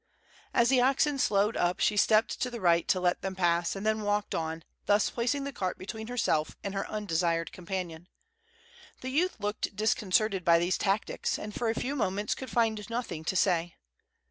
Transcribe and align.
As 0.51 0.69
the 0.69 0.81
oxen 0.81 1.19
slowed 1.19 1.55
up 1.55 1.79
she 1.79 1.95
stepped 1.95 2.41
to 2.41 2.49
the 2.49 2.59
right 2.59 2.87
to 2.87 2.99
let 2.99 3.21
them 3.21 3.35
pass, 3.35 3.75
and 3.75 3.85
then 3.85 4.01
walked 4.01 4.33
on, 4.33 4.63
thus 4.87 5.11
placing 5.11 5.43
the 5.43 5.53
cart 5.53 5.77
between 5.77 6.07
herself 6.07 6.55
and 6.63 6.73
her 6.73 6.87
undesired 6.89 7.51
companion. 7.51 8.07
The 9.01 9.09
youth 9.09 9.39
looked 9.39 9.75
disconcerted 9.75 10.43
by 10.43 10.57
these 10.57 10.79
tactics, 10.79 11.37
and 11.37 11.53
for 11.53 11.69
a 11.69 11.79
few 11.79 11.95
moments 11.95 12.33
could 12.33 12.49
find 12.49 12.83
nothing 12.89 13.23
to 13.25 13.35
say. 13.35 13.75